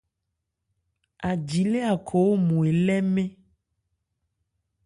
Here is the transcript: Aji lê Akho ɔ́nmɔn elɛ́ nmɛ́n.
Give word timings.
Aji 1.29 1.61
lê 1.71 1.79
Akho 1.93 2.17
ɔ́nmɔn 2.33 2.65
elɛ́ 2.71 2.99
nmɛ́n. 3.05 3.29